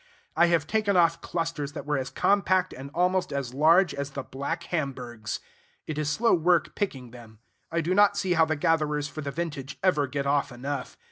[0.35, 4.23] I have taken off clusters that were as compact and almost as large as the
[4.23, 5.39] Black Hamburgs.
[5.85, 7.37] It is slow work picking them.
[7.71, 10.97] I do not see how the gatherers for the vintage ever get off enough.